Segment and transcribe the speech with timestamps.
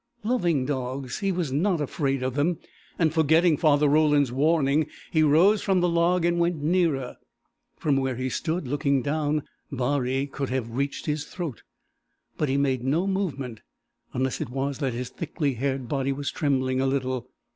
[0.23, 2.57] Loving dogs, he was not afraid of them,
[2.97, 7.17] and forgetting Father Roland's warning he rose from the log and went nearer.
[7.77, 11.61] From where he stood, looking down, Baree could have reached his throat.
[12.35, 13.61] But he made no movement,
[14.11, 17.29] unless it was that his thickly haired body was trembling a little.